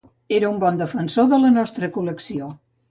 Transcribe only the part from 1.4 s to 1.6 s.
la